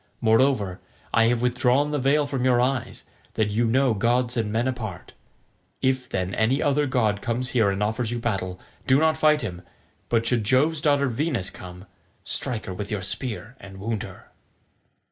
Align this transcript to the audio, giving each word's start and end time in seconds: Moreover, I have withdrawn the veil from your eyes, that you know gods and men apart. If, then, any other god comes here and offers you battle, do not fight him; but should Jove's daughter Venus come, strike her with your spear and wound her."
Moreover, 0.19 0.79
I 1.13 1.25
have 1.25 1.43
withdrawn 1.43 1.91
the 1.91 1.99
veil 1.99 2.25
from 2.25 2.43
your 2.43 2.59
eyes, 2.59 3.03
that 3.35 3.51
you 3.51 3.67
know 3.67 3.93
gods 3.93 4.35
and 4.35 4.51
men 4.51 4.67
apart. 4.67 5.13
If, 5.79 6.09
then, 6.09 6.33
any 6.33 6.59
other 6.59 6.87
god 6.87 7.21
comes 7.21 7.49
here 7.51 7.69
and 7.69 7.83
offers 7.83 8.09
you 8.09 8.17
battle, 8.17 8.59
do 8.87 8.99
not 8.99 9.15
fight 9.15 9.43
him; 9.43 9.61
but 10.09 10.25
should 10.25 10.43
Jove's 10.43 10.81
daughter 10.81 11.07
Venus 11.07 11.51
come, 11.51 11.85
strike 12.23 12.65
her 12.65 12.73
with 12.73 12.89
your 12.89 13.03
spear 13.03 13.55
and 13.59 13.77
wound 13.77 14.01
her." 14.01 14.31